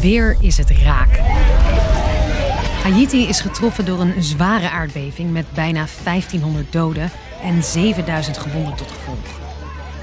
[0.00, 1.18] Weer is het raak.
[2.82, 7.10] Haiti is getroffen door een zware aardbeving met bijna 1500 doden
[7.42, 9.18] en 7000 gewonden tot gevolg.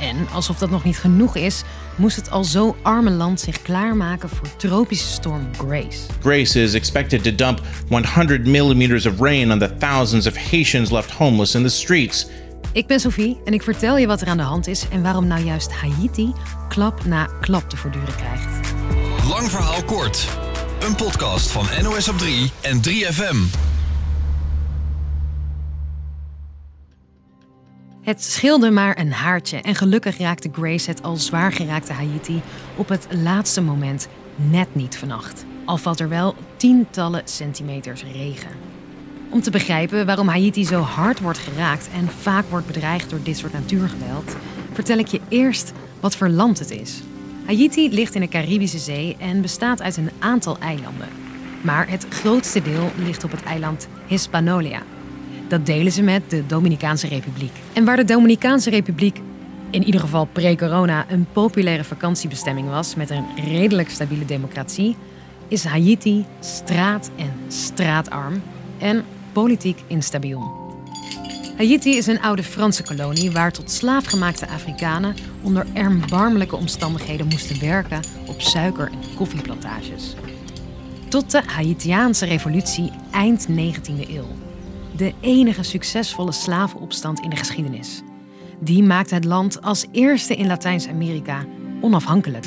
[0.00, 1.62] En alsof dat nog niet genoeg is,
[1.96, 5.98] moest het al zo arme land zich klaarmaken voor tropische storm Grace.
[6.20, 11.10] Grace is expected to dump 100 millimeters of rain on the thousands of Haitians left
[11.10, 12.26] homeless in the streets.
[12.72, 15.26] Ik ben Sophie en ik vertel je wat er aan de hand is en waarom
[15.26, 16.32] nou juist Haiti
[16.68, 18.72] klap na klap te voortduren krijgt.
[19.32, 20.28] Lang verhaal kort.
[20.80, 23.36] Een podcast van NOS op 3 en 3FM.
[28.02, 32.42] Het scheelde maar een haartje en gelukkig raakte Grace het al zwaar geraakte Haiti
[32.76, 35.44] op het laatste moment net niet vannacht.
[35.64, 38.50] Al valt er wel tientallen centimeters regen.
[39.30, 43.38] Om te begrijpen waarom Haiti zo hard wordt geraakt en vaak wordt bedreigd door dit
[43.38, 44.36] soort natuurgeweld,
[44.72, 47.02] vertel ik je eerst wat voor land het is.
[47.46, 51.08] Haiti ligt in de Caribische Zee en bestaat uit een aantal eilanden.
[51.60, 54.82] Maar het grootste deel ligt op het eiland Hispaniola.
[55.48, 57.52] Dat delen ze met de Dominicaanse Republiek.
[57.72, 59.20] En waar de Dominicaanse Republiek
[59.70, 64.96] in ieder geval pre-corona een populaire vakantiebestemming was met een redelijk stabiele democratie,
[65.48, 68.42] is Haiti straat- en straatarm
[68.78, 70.61] en politiek instabiel.
[71.56, 78.00] Haiti is een oude Franse kolonie waar tot slaafgemaakte Afrikanen onder erbarmelijke omstandigheden moesten werken
[78.26, 80.14] op suiker- en koffieplantages.
[81.08, 84.28] Tot de Haitiaanse revolutie eind 19e eeuw.
[84.96, 88.02] De enige succesvolle slavenopstand in de geschiedenis.
[88.60, 91.44] Die maakte het land als eerste in Latijns-Amerika
[91.80, 92.44] onafhankelijk.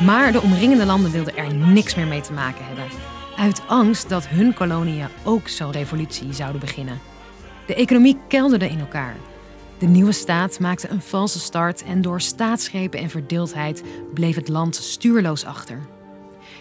[0.00, 3.13] Maar de omringende landen wilden er niks meer mee te maken hebben.
[3.36, 7.00] Uit angst dat hun koloniën ook zo'n revolutie zouden beginnen.
[7.66, 9.16] De economie kelderde in elkaar.
[9.78, 13.82] De nieuwe staat maakte een valse start en door staatsgrepen en verdeeldheid
[14.14, 15.78] bleef het land stuurloos achter.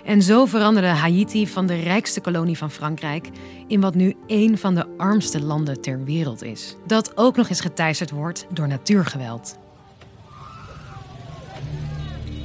[0.03, 3.29] En zo veranderde Haiti van de rijkste kolonie van Frankrijk
[3.67, 6.75] in wat nu een van de armste landen ter wereld is.
[6.85, 9.57] Dat ook nog eens geteisterd wordt door natuurgeweld.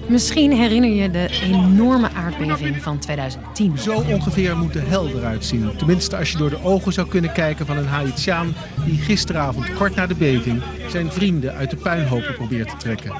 [0.08, 3.78] Misschien herinner je de enorme aardbeving van 2010.
[3.78, 5.76] Zo ongeveer moet de hel eruit zien.
[5.76, 8.54] Tenminste, als je door de ogen zou kunnen kijken van een Haitiaan
[8.84, 13.12] die gisteravond kort na de beving zijn vrienden uit de puinhopen probeert te trekken.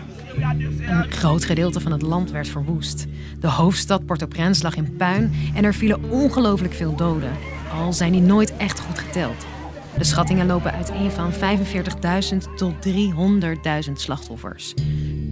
[0.87, 3.07] Een groot gedeelte van het land werd verwoest.
[3.41, 7.33] De hoofdstad Port-au-Prince lag in puin en er vielen ongelooflijk veel doden,
[7.73, 9.47] al zijn die nooit echt goed geteld.
[9.99, 12.75] De schattingen lopen uiteen van 45.000 tot
[13.87, 14.75] 300.000 slachtoffers.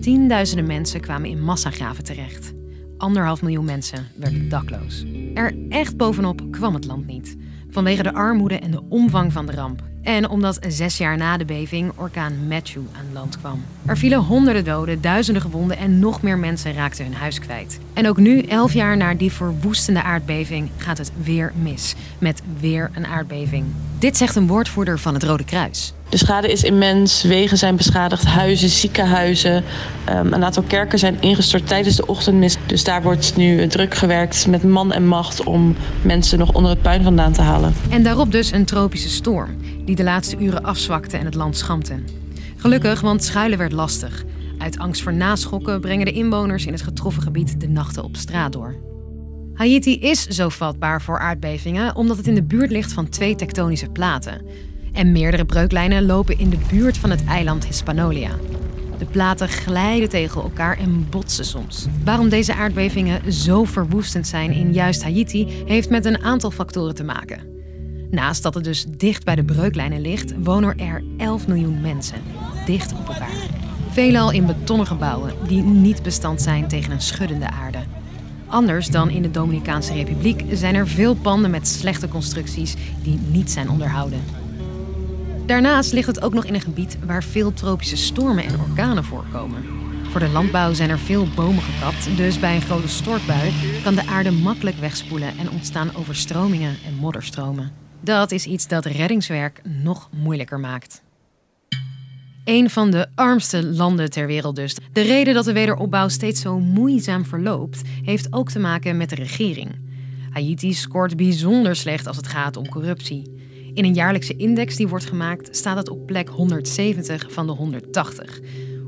[0.06, 2.52] Tienduizenden mensen kwamen in massagraven terecht.
[2.96, 5.04] Anderhalf miljoen mensen werden dakloos.
[5.34, 7.36] Er echt bovenop kwam het land niet.
[7.70, 9.82] Vanwege de armoede en de omvang van de ramp.
[10.06, 13.64] En omdat zes jaar na de beving orkaan Matthew aan land kwam.
[13.86, 17.78] Er vielen honderden doden, duizenden gewonden en nog meer mensen raakten hun huis kwijt.
[17.92, 21.94] En ook nu, elf jaar na die verwoestende aardbeving, gaat het weer mis.
[22.18, 23.64] Met weer een aardbeving.
[23.98, 25.92] Dit zegt een woordvoerder van het Rode Kruis.
[26.08, 27.22] De schade is immens.
[27.22, 29.64] Wegen zijn beschadigd, huizen, ziekenhuizen.
[30.10, 32.56] Um, een aantal kerken zijn ingestort tijdens de ochtendmis.
[32.66, 36.82] Dus daar wordt nu druk gewerkt met man en macht om mensen nog onder het
[36.82, 37.74] puin vandaan te halen.
[37.90, 39.50] En daarop dus een tropische storm,
[39.86, 42.02] die de laatste uren afzwakte en het land schampte.
[42.56, 44.24] Gelukkig, want schuilen werd lastig.
[44.58, 48.52] Uit angst voor naschokken brengen de inwoners in het getroffen gebied de nachten op straat
[48.52, 48.74] door.
[49.54, 53.88] Haiti is zo vatbaar voor aardbevingen omdat het in de buurt ligt van twee tektonische
[53.88, 54.46] platen.
[54.92, 58.30] En meerdere breuklijnen lopen in de buurt van het eiland Hispaniola.
[58.98, 61.86] De platen glijden tegen elkaar en botsen soms.
[62.04, 67.04] Waarom deze aardbevingen zo verwoestend zijn in juist Haiti heeft met een aantal factoren te
[67.04, 67.55] maken.
[68.10, 72.22] Naast dat het dus dicht bij de breuklijnen ligt, wonen er 11 miljoen mensen,
[72.66, 73.48] dicht op elkaar.
[73.90, 77.78] Veelal in betonnen gebouwen die niet bestand zijn tegen een schuddende aarde.
[78.46, 83.50] Anders dan in de Dominicaanse Republiek zijn er veel panden met slechte constructies die niet
[83.50, 84.20] zijn onderhouden.
[85.46, 89.64] Daarnaast ligt het ook nog in een gebied waar veel tropische stormen en orkanen voorkomen.
[90.10, 93.52] Voor de landbouw zijn er veel bomen gekapt, dus bij een grote stortbui
[93.82, 97.85] kan de aarde makkelijk wegspoelen en ontstaan overstromingen en modderstromen.
[98.00, 101.02] Dat is iets dat reddingswerk nog moeilijker maakt.
[102.44, 104.76] Een van de armste landen ter wereld dus.
[104.92, 109.14] De reden dat de wederopbouw steeds zo moeizaam verloopt, heeft ook te maken met de
[109.14, 109.78] regering.
[110.30, 113.34] Haiti scoort bijzonder slecht als het gaat om corruptie.
[113.74, 118.40] In een jaarlijkse index die wordt gemaakt, staat het op plek 170 van de 180.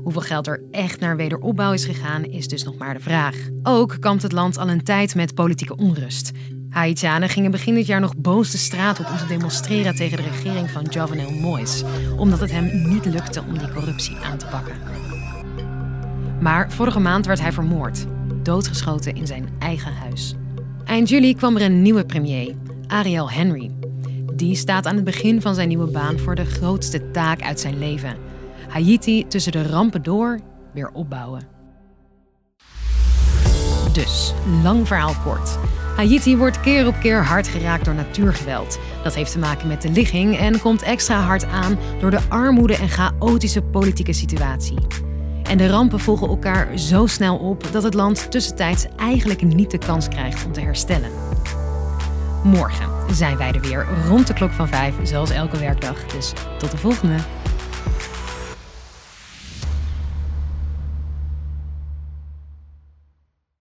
[0.03, 3.35] Hoeveel geld er echt naar wederopbouw is gegaan, is dus nog maar de vraag.
[3.63, 6.31] Ook kampt het land al een tijd met politieke onrust.
[6.69, 10.23] Haitianen gingen begin dit jaar nog boos de straat op om te demonstreren tegen de
[10.23, 11.85] regering van Jovenel Moïse,
[12.17, 14.75] omdat het hem niet lukte om die corruptie aan te pakken.
[16.39, 18.05] Maar vorige maand werd hij vermoord,
[18.43, 20.35] doodgeschoten in zijn eigen huis.
[20.85, 22.55] Eind juli kwam er een nieuwe premier,
[22.87, 23.71] Ariel Henry.
[24.35, 27.77] Die staat aan het begin van zijn nieuwe baan voor de grootste taak uit zijn
[27.79, 28.17] leven:
[28.67, 30.39] Haiti tussen de rampen door
[30.73, 31.58] weer opbouwen.
[33.93, 34.33] Dus,
[34.63, 35.57] lang verhaal kort.
[35.95, 38.79] Haiti wordt keer op keer hard geraakt door natuurgeweld.
[39.03, 42.75] Dat heeft te maken met de ligging en komt extra hard aan door de armoede
[42.75, 44.77] en chaotische politieke situatie.
[45.43, 49.77] En de rampen volgen elkaar zo snel op dat het land tussentijds eigenlijk niet de
[49.77, 51.09] kans krijgt om te herstellen.
[52.43, 56.05] Morgen zijn wij er weer rond de klok van vijf, zoals elke werkdag.
[56.05, 57.15] Dus tot de volgende.